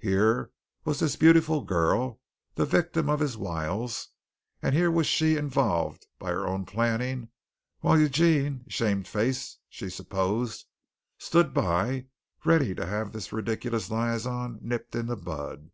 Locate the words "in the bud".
14.96-15.70